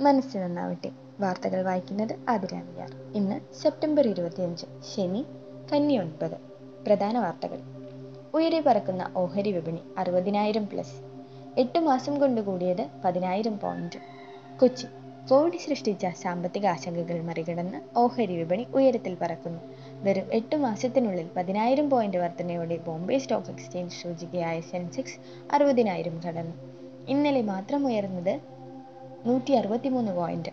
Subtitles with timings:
[0.00, 5.26] മനസ്സ് നന്നാവട്ടെ വാർത്തകൾ വായിക്കുന്നത് ആതിരാവിയാർ ഇന്ന് സെപ്റ്റംബർ ഇരുപത്തിയഞ്ച് ശനി
[5.72, 6.36] കന്നി ഒൻപത്
[6.86, 7.58] പ്രധാന വാർത്തകൾ.
[8.34, 10.96] ഉയരെ പറക്കുന്ന ഓഹരി വിപണി അറുപതിനായിരം പ്ലസ്
[11.58, 13.96] എട്ട് മാസം കൊണ്ട് കൂടിയത് പതിനായിരം പോയിന്റ്
[14.60, 14.86] കൊച്ചി.
[15.30, 19.60] കോവിഡ് സൃഷ്ടിച്ച സാമ്പത്തിക ആശങ്കകൾ മറികടന്ന് ഓഹരി വിപണി ഉയരത്തിൽ പറക്കുന്നു.
[20.02, 25.18] വെറും എട്ട് മാസത്തിനുള്ളിൽ പതിനായിരം പോയിന്റ് വർധനയോടെ ബോംബെ സ്റ്റോക്ക് എക്സ്ചേഞ്ച് സൂചികയായ സെൻസെക്സ്
[25.54, 26.56] അറുപതിനായിരം കടന്നു.
[27.08, 28.59] ഇന്നലെ മാത്രം ഉയർന്നത്
[29.26, 30.48] നൂറ്റി അറുപത്തിമൂന്ന് പോയിന്റ്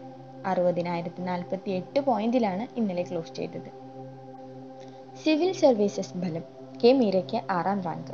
[0.46, 3.70] അറുപതിനായിരത്തി നാൽപ്പത്തി എട്ട് പോയിന്റിലാണ് ഇന്നലെ ക്ലോസ് ചെയ്തത്.
[5.24, 6.44] സിവിൽ സർവീസസ് ഫലം
[6.84, 8.14] കെ മീരയ്ക്ക് ആറാം റാങ്ക്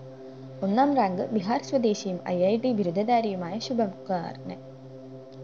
[0.63, 4.55] ഒന്നാം റാങ്ക് ബീഹാർ സ്വദേശിയും ഐ ഐ ടി ബിരുദധാരിയുമായ ശുഭകുമാറിന്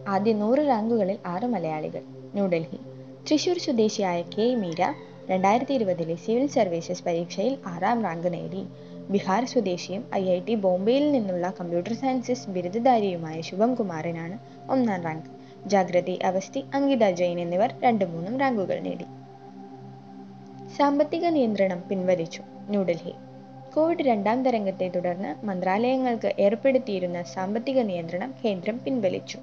[0.08, 2.02] ആദ്യ നൂറ് റാങ്കുകളിൽ ആറ് മലയാളികൾ.
[2.34, 2.78] ന്യൂഡൽഹി.
[3.30, 4.82] തൃശൂർ സ്വദേശിയായ കെ മീര
[5.30, 8.66] രണ്ടായിരത്തി ഇരുപതിലെ സിവിൽ സർവീസസ് പരീക്ഷയിൽ ആറാം റാങ്ക് നേടി.
[9.10, 14.36] ബീഹാർ സ്വദേശിയും ഐ ഐ ടി ബോംബെയിൽ നിന്നുള്ള കമ്പ്യൂട്ടർ സയൻസസ് ബിരുദധാരിയുമായ ശുഭം കുമാറിനാണ്
[14.70, 15.30] ഒന്നാം റാങ്ക്.
[15.66, 19.06] ജാഗ്രതി അവസ്ഥി അങ്കിത ജെയിൻ എന്നിവർ രണ്ടും മൂന്നും റാങ്കുകൾ നേടി.
[20.76, 23.14] സാമ്പത്തിക നിയന്ത്രണം പിൻവലിച്ചു ന്യൂഡൽഹി.
[23.74, 29.38] കോവിഡ് രണ്ടാം തരംഗത്തെ തുടർന്ന് മന്ത്രാലയങ്ങൾക്ക് ഏർപ്പെടുത്തിയിരുന്ന സാമ്പത്തിക നിയന്ത്രണം കേന്ദ്രം പിൻവലിച്ചു.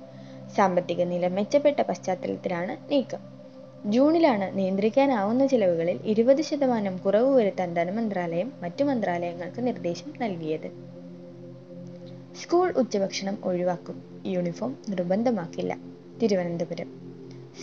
[0.56, 3.37] സാമ്പത്തിക നില മെച്ചപ്പെട്ട പശ്ചാത്തലത്തിലാണ് നീക്കം.
[3.86, 10.72] ജൂണിലാണ് നിയന്ത്രിക്കാനാവുന്ന ചിലവുകളിൽ ഇരുപത് ശതമാനം കുറവ് വരുത്താൻ ധനമന്ത്രാലയം മറ്റു മന്ത്രാലയങ്ങൾക്ക് നിർദ്ദേശം നൽകിയത്.
[12.42, 14.24] സ്കൂൾ ഉച്ചഭക്ഷണം ഒഴിവാക്കും.
[14.26, 15.78] യൂണിഫോം നിർബന്ധമാക്കില്ല.
[16.24, 16.88] തിരുവനന്തപുരം.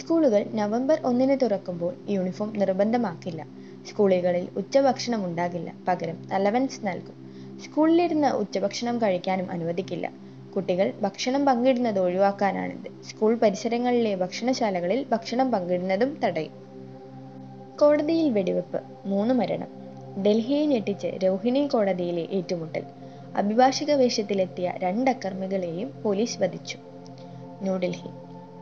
[0.01, 3.47] സ്കൂളുകൾ നവംബർ ഒന്നിന് തുറക്കുമ്പോൾ യൂണിഫോം നിർബന്ധമാക്കില്ല.
[3.89, 5.75] സ്കൂളുകളിൽ ഉച്ചഭക്ഷണം ഉണ്ടാകില്ല.
[5.89, 7.15] പകരം അലവൻസ് നൽകും.
[7.61, 10.11] സ്കൂളിലിരുന്ന് ഉച്ചഭക്ഷണം കഴിക്കാനും അനുവദിക്കില്ല.
[10.57, 13.03] കുട്ടികൾ ഭക്ഷണം പങ്കിടുന്നത് ഒഴിവാക്കാനാണിത്.
[13.03, 16.53] സ്കൂൾ പരിസരങ്ങളിലെ ഭക്ഷണശാലകളിൽ ഭക്ഷണം പങ്കിടുന്നതും തടയും.
[17.81, 19.69] കോടതിയിൽ വെടിവെപ്പ് മൂന്ന് മരണം.
[20.23, 22.83] ഡൽഹിയെ ഞെട്ടിച്ച് രോഹിണി കോടതിയിലെ ഏറ്റുമുട്ടൽ.
[23.37, 26.79] അഭിഭാഷക വേഷത്തിലെത്തിയ രണ്ടക്രമികളെയും പോലീസ് വധിച്ചു.
[27.63, 28.09] ന്യൂഡൽഹി.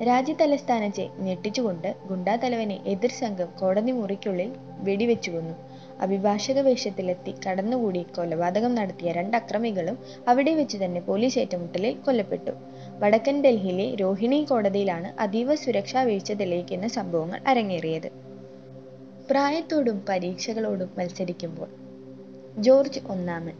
[0.04, 5.71] രാജ്യതലസ്ഥാനത്തെ ഞെട്ടിച്ചുകൊണ്ട് ഗുണ്ടാ തലവനെ എതിർ സംഘം കോടതി മുറിക്കുള്ളിൽ വെടിവെച്ചു കൊന്നു
[6.02, 9.96] അഭിഭാഷക വേഷത്തിലെത്തി കടന്നുകൂടി കൊലപാതകം നടത്തിയ രണ്ട് അക്രമികളും
[10.28, 12.52] അവിടെ വെച്ച് തന്നെ പോലീസ് ഏറ്റുമുട്ടലിൽ കൊല്ലപ്പെട്ടു.
[12.98, 18.08] വടക്കൻ ഡൽഹിയിലെ രോഹിണി കോടതിയിലാണ് അതീവ സുരക്ഷാ വീഴ്ച തെളിയിക്കുന്ന സംഭവങ്ങൾ അരങ്ങേറിയത്.
[19.30, 21.68] പ്രായത്തോടും പരീക്ഷകളോടും മത്സരിക്കുമ്പോൾ
[22.58, 23.56] ജോർജ് ഒന്നാമൻ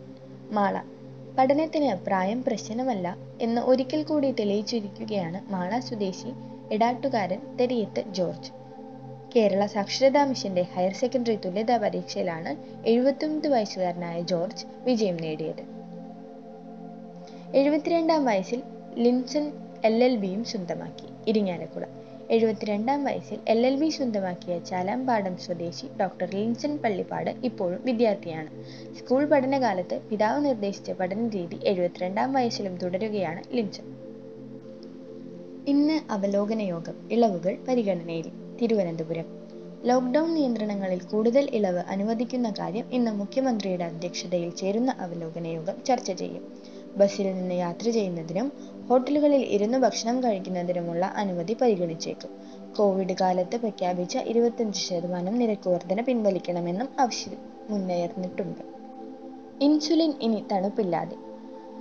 [0.51, 0.75] മാള
[1.39, 3.07] പഠനത്തിന് പ്രായം പ്രശ്നമല്ല
[3.41, 6.31] എന്ന് ഒരിക്കൽ കൂടി തെളിയിച്ചിരിക്കുകയാണ് മാള സ്വദേശി
[6.75, 8.51] എടാട്ടുകാരൻ തെരിയത്ത് ജോർജ്.
[9.37, 12.57] കേരള സാക്ഷരതാ മിഷന്റെ ഹയർ സെക്കൻഡറി തുല്യതാ പരീക്ഷയിലാണ്
[12.89, 15.63] എഴുപത്തൊമ്പത് വയസ്സുകാരനായ ജോർജ് വിജയം നേടിയത്.
[17.55, 18.63] എഴുപത്തിരണ്ടാം വയസ്സിൽ
[18.95, 19.53] ലിൻസൺ
[19.85, 21.31] എൽ എൽ ബിയും സ്വന്തമാക്കി.
[21.31, 21.85] ഇരിങ്ങാലക്കുട.
[22.31, 28.51] എഴുപത്തിരണ്ടാം വയസ്സിൽ എൽ എൽ ബി സ്വന്തമാക്കിയ ചാലാമ്പാടം സ്വദേശി ഡോക്ടർ ലിൻസൺ പള്ളിപ്പാട് ഇപ്പോഴും വിദ്യാർത്ഥിയാണ്.
[28.99, 33.85] സ്കൂൾ പഠനകാലത്ത് പിതാവ് നിർദ്ദേശിച്ച പഠന രീതി എഴുപത്തിരണ്ടാം വയസ്സിലും തുടരുകയാണ് ലിൻസൺ.
[35.67, 38.42] ഇന്ന് അവലോകന യോഗം ഇളവുകൾ പരിഗണനയിൽ.
[38.63, 39.25] തിരുവനന്തപുരം.
[39.85, 46.43] ലോക്ക്ഡൌൺ നിയന്ത്രണങ്ങളിൽ കൂടുതൽ ഇളവ് അനുവദിക്കുന്ന കാര്യം ഇന്ന് മുഖ്യമന്ത്രിയുടെ അധ്യക്ഷതയിൽ ചേരുന്ന അവലോകന യോഗം ചർച്ച ചെയ്യും.
[46.97, 48.53] ബസ്സിൽ നിന്ന് യാത്ര ചെയ്യുന്നതിനും
[48.89, 52.31] ഹോട്ടലുകളിൽ ഇരുന്ന് ഭക്ഷണം കഴിക്കുന്നതിനുമുള്ള അനുമതി പരിഗണിച്ചേക്കും.
[52.77, 57.39] കോവിഡ് കാലത്ത് പ്രഖ്യാപിച്ച ഇരുപത്തിയഞ്ച് ശതമാനം നിരക്ക് വർധന പിൻവലിക്കണമെന്നും ആവശ്യം
[57.71, 58.63] മുന്നേറിയിട്ടുണ്ട്.
[59.61, 61.17] ഇൻസുലിൻ ഇനി തണുപ്പില്ലാതെ.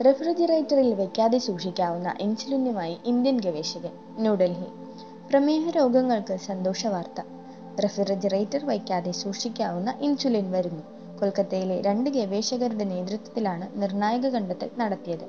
[0.06, 4.70] റെഫ്രിജറേറ്ററിൽ വെക്കാതെ സൂക്ഷിക്കാവുന്ന ഇൻസുലിനുമായി ഇന്ത്യൻ ഗവേഷകൻ ന്യൂഡൽഹി.
[5.30, 7.20] പ്രമേഹ രോഗങ്ങൾക്ക് സന്തോഷ വാർത്ത
[7.78, 10.84] റെഫ്രിജറേറ്റർ വയ്ക്കാതെ സൂക്ഷിക്കാവുന്ന ഇൻസുലിൻ വരുന്നു.
[11.18, 15.26] കൊൽക്കത്തയിലെ രണ്ട് ഗവേഷകരുടെ നേതൃത്വത്തിലാണ് നിർണായക കണ്ടെത്തൽ നടത്തിയത്.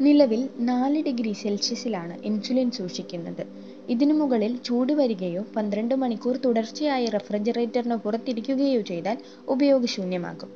[0.00, 3.44] നിലവിൽ നാല് ഡിഗ്രി സെൽഷ്യസിലാണ് ഇൻസുലിൻ സൂക്ഷിക്കുന്നത്.
[3.88, 9.18] ഇതിനു മുകളിൽ ചൂട് വരികയോ പന്ത്രണ്ട് മണിക്കൂർ തുടർച്ചയായി റെഫ്രിജറേറ്ററിന് പുറത്തിരിക്കുകയോ ചെയ്താൽ
[9.48, 10.50] ഉപയോഗശൂന്യമാകും.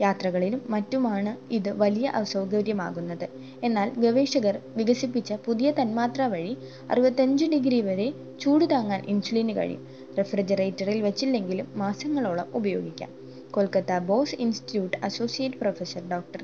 [0.00, 3.26] യാത്രകളിലും മറ്റുമാണ് ഇത് വലിയ അസൗകര്യമാകുന്നത്.
[3.62, 6.52] എന്നാൽ ഗവേഷകർ വികസിപ്പിച്ച പുതിയ തന്മാത്ര വഴി
[6.90, 8.08] അറുപത്തഞ്ച് ഡിഗ്രി വരെ
[8.40, 9.82] ചൂട് താങ്ങാൻ ഇൻസുലിന് കഴിയും.
[10.18, 13.10] റെഫ്രിജറേറ്ററിൽ വെച്ചില്ലെങ്കിലും മാസങ്ങളോളം ഉപയോഗിക്കാം.
[13.50, 16.42] Kolkata Bose institute associate professor doctor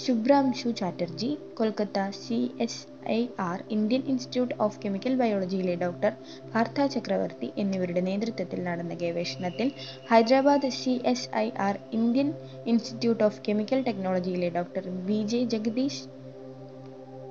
[0.00, 6.12] Subhramshu Chatterjee Kolkata C S I R Indian institute of chemical ബയോളജിയിലെ doctor
[6.52, 9.68] Partha Chakraborty എന്നിവരുടെ നേതൃത്വത്തിൽ നടന്ന ഗവേഷണത്തിൽ
[10.10, 12.30] Hyderabad C S I R Indian
[12.66, 16.02] institute of chemical ടെക്നോളജിയിലെ doctor V J Jagadish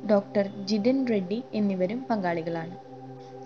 [0.07, 2.75] doctor Jithin Reddy എന്നിവരും പങ്കാളികളാണ്.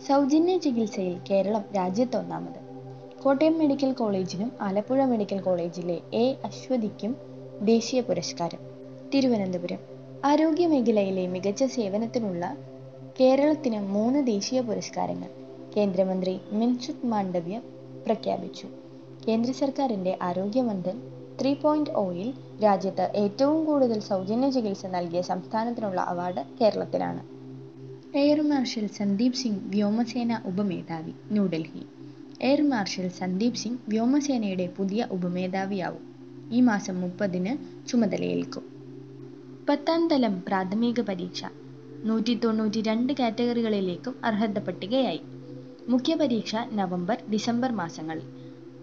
[0.07, 2.59] സൗജന്യ ചികിത്സയിൽ കേരളം രാജ്യത്തൊന്നാമത്
[3.23, 7.13] Kottayam medical കോളേജിനും ആലപ്പുഴ മെഡിക്കൽ കോളേജിലെ എ അശ്വതിക്കും
[7.61, 8.74] ദേശീയ പുരസ്കാരം.
[9.15, 9.81] തിരുവനന്തപുരം
[10.23, 12.57] ആരോഗ്യ മേഖലയിലെ മികച്ച സേവനത്തിനുള്ള
[13.19, 15.29] കേരളത്തിന് മൂന്ന് ദേശീയ പുരസ്കാരങ്ങൾ
[15.75, 17.61] കേന്ദ്രമന്ത്രി മിൻസുഖ് മാണ്ഡവ്യ
[18.05, 18.67] പ്രഖ്യാപിച്ചു.
[19.27, 20.93] കേന്ദ്ര സർക്കാരിന്റെ ആരോഗ്യമന്ത്രി
[21.41, 22.33] ത്രീ പോയിന്റ് ഒയിൽ
[22.63, 27.23] രാജ്യത്ത് ഏറ്റവും കൂടുതൽ സൗജന്യ ചികിത്സ നൽകിയ സംസ്ഥാനത്തിനുള്ള അവാർഡ് കേരളത്തിനാണ്
[28.17, 31.83] എയർ മാർഷൽ സന്ദീപ് സിംഗ് വ്യോമസേന ഉപമേധാവി ന്യൂഡൽഹി.
[32.41, 36.05] എയർ മാർഷൽ സന്ദീപ് സിംഗ് വ്യോമസേനയുടെ പുതിയ ഉപമേധാവിയാവും.
[36.51, 37.57] ഈ മാസം മുപ്പതിന്
[37.89, 38.74] ചുമതലയേൽക്കും.
[39.67, 41.39] പത്താം തലം പ്രാഥമിക പരീക്ഷ.
[42.03, 45.21] നൂറ്റി തൊണ്ണൂറ്റി രണ്ട് കാറ്റഗറികളിലേക്കും അർഹത പട്ടികയായി
[45.87, 48.27] മുഖ്യ പരീക്ഷ നവംബർ ഡിസംബർ മാസങ്ങളിൽ.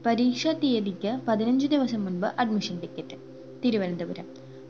[0.05, 3.17] പരീക്ഷാ തീയതിക്ക് പതിനഞ്ച് ദിവസം മുൻപ് അഡ്മിഷൻ ടിക്കറ്റ്.
[3.63, 4.27] തിരുവനന്തപുരം.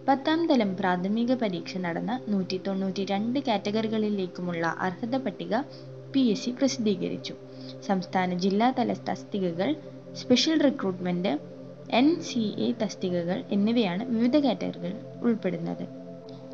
[0.08, 5.52] പത്താം തലം പ്രാഥമിക പരീക്ഷ നടന്ന നൂറ്റി തൊണ്ണൂറ്റി രണ്ട് കാറ്റഗറികളിലേക്കുമുള്ള അർഹത പട്ടിക
[6.14, 7.34] പി എസ് സി പ്രസിദ്ധീകരിച്ചു.
[7.88, 9.70] സംസ്ഥാന ജില്ലാതല തസ്തികകൾ
[10.14, 11.32] special recruitment
[11.94, 14.92] N C A തസ്തികകൾ എന്നിവയാണ് വിവിധ കാറ്റഗറികൾ
[15.22, 15.84] ഉൾപ്പെടുന്നത്.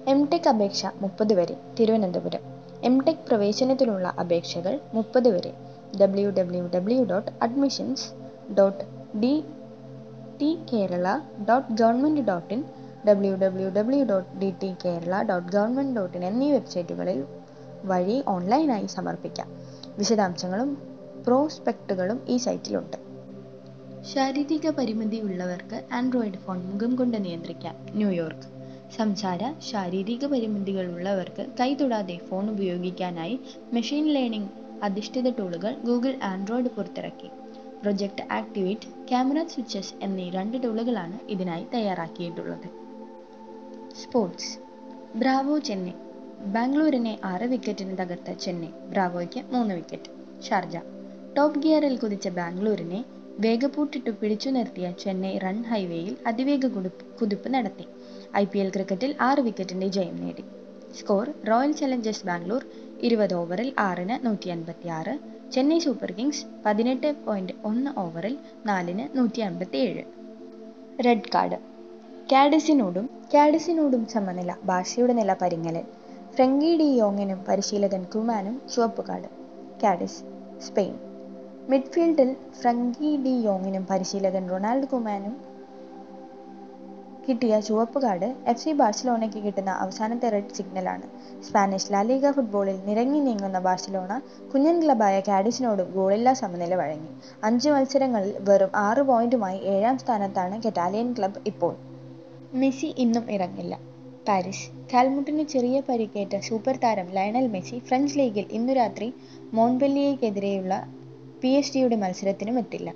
[0.07, 2.41] എം ടെക് അപേക്ഷ മുപ്പത് വരെ തിരുവനന്തപുരം.
[2.85, 5.55] എം ടെക് പ്രവേശനത്തിനുള്ള അപേക്ഷകൾ മുപ്പത് വരെ.
[6.01, 8.13] W W W dot admissions
[8.55, 8.85] dot
[9.19, 9.45] D
[10.41, 11.19] T Kerala
[11.49, 12.65] dot government dot in
[13.09, 17.25] W W W dot D T Kerala dot government dot in എന്നീ വെബ്സൈറ്റുകളിൽ
[17.85, 19.49] വഴി ഓൺലൈനായി സമർപ്പിക്കാം.
[19.99, 20.83] വിശദാംശങ്ങളും
[21.27, 22.97] പ്രോസ്പെക്റ്റുകളും ഈ സൈറ്റിലുണ്ട്.
[24.15, 27.77] ശാരീരിക പരിമിതി ഉള്ളവർക്ക് ആൻഡ്രോയിഡ് ഫോൺ മുഖം കൊണ്ട് നിയന്ത്രിക്കാം.
[27.95, 28.58] ന്യൂയോർക്ക്.
[28.97, 33.41] സംസാര ശാരീരിക പരിമിതികളുള്ളവർക്ക് കൈ തൊടാതെ ഫോൺ ഉപയോഗിക്കാനായി
[33.73, 34.51] മെഷീൻ ലേണിംഗ്
[34.83, 37.29] അധിഷ്ഠിത ടൂളുകൾ ഗൂഗിൾ ആൻഡ്രോയിഡ് പുറത്തിറക്കി.
[37.83, 42.69] പ്രൊജക്ട് ആക്ടിവേറ്റ് ക്യാമറ സ്വിച്ചസ് എന്നീ രണ്ട് ടൂളുകളാണ് ഇതിനായി തയ്യാറാക്കിയിട്ടുള്ളത്.
[44.03, 44.53] സ്പോർട്സ്
[45.17, 45.95] ബ്രാവോ ചെന്നൈ
[46.47, 50.11] ബാംഗ്ലൂരിനെ ആറ് വിക്കറ്റിന് തകർത്ത ചെന്നൈ ബ്രാവോയ്ക്ക് മൂന്ന് വിക്കറ്റ്
[50.49, 50.77] ഷാർജ.
[51.37, 53.05] ടോപ്പ് ഗിയറിൽ കുതിച്ച ബാംഗ്ലൂരിനെ
[53.41, 56.67] വേഗപ്പൂട്ടിട്ട് പിടിച്ചു നിർത്തിയ ചെന്നൈ റൺ ഹൈവേയിൽ അതിവേഗ
[57.21, 57.87] കുതിപ്പ് നടത്തി.
[58.37, 60.45] ഐ പി എൽ ക്രിക്കറ്റിൽ ആറ് വിക്കറ്റിന്റെ ജയം നേടി.
[60.99, 62.63] സ്കോർ റോയൽ ചലഞ്ചേഴ്സ് ബാംഗ്ലൂർ
[63.01, 65.19] ഇരുപത് ഓവറിൽ ആറിന് നൂറ്റി അൻപത്തി ആറ്
[65.53, 70.05] ചെന്നൈ സൂപ്പർ കിങ്സ് പതിനെട്ട് പോയിന്റ് ഒന്ന് ഓവറിൽ നാലിന് നൂറ്റി അൻപത്തി ഏഴ്
[71.07, 71.59] റെഡ് കാർഡ്.
[72.33, 75.85] കാഡിസിനോടും കാഡിസിനോടും സമനില ബാഷയുടെ നില പരിങ്ങലിൽ.
[76.35, 79.31] ഫ്രങ്കി ഡി യോങ്ങിനും പരിശീലകൻ കുമാനും ചുവപ്പ് card.
[79.83, 80.21] Cadiz
[80.67, 81.08] Spain.
[81.69, 85.37] മിഡ്ഫീൽഡിൽ Frenkie de യോങ്ങിനും പരിശീലകൻ റൊണാൾഡ് കുമാനും
[87.29, 91.03] കിട്ടിയ ചുവപ്പ് കാർഡ് എഫ് സി ബാഴ്സലോണയ്ക്ക് കിട്ടുന്ന അവസാനത്തെ റെഡ് സിഗ്നലാണ്.
[91.43, 94.23] സ്പാനിഷ് ലാലിഗ ഫുട്ബോളിൽ നിരങ്ങി നീങ്ങുന്ന ബാഴ്സലോണ
[94.55, 97.11] കുഞ്ഞൻ ക്ലബായ കാഡിസിനോട് ഗോളില്ലാ സമനില വഴങ്ങി.
[97.45, 101.75] അഞ്ച് മത്സരങ്ങളിൽ വെറും ആറ് പോയിന്റുമായി ഏഴാം സ്ഥാനത്താണ് കെറ്റാലിയൻ ക്ലബ് ഇപ്പോൾ.
[102.55, 103.79] മെസ്സി ഇന്നും ഇറങ്ങില്ല.
[104.29, 104.71] പാരീസ്.
[104.95, 109.15] കാൽമുട്ടിന് ചെറിയ പരിക്കേറ്റ സൂപ്പർ താരം ലയണൽ മെസ്സി ഫ്രഞ്ച് ലീഗിൽ ഇന്നു രാത്രി
[109.55, 110.98] മോൺപെല്ലിയയ്ക്കെതിരെയുള്ള
[111.43, 112.95] പി എച്ച് ഡിയുടെ മത്സരത്തിനും എത്തില്ല.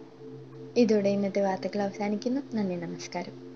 [0.76, 2.40] ഇതോടെ ഇന്നത്തെ വാർത്തകൾ അവസാനിക്കുന്നു.
[2.54, 3.51] നന്ദി നമസ്കാരം.